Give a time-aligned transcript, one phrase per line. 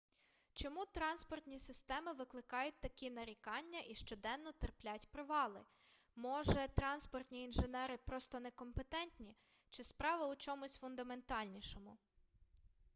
[0.53, 5.65] чому транспортні системи викликають такі нарікання і щоденно терплять провали
[6.15, 9.35] може транспортні інженери просто некомпетентні
[9.69, 11.97] чи справа у чомусь фундаментальнішому